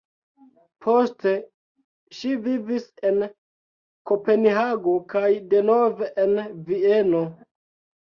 [0.85, 1.33] Poste
[2.21, 3.23] ŝi vivis en
[4.15, 6.39] Kopenhago kaj denove en
[6.75, 7.27] Vieno.